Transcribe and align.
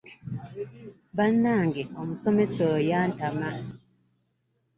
Bannange 1.17 1.83
omusomesa 1.99 2.57
oyo 2.71 2.79
yantama. 2.89 3.49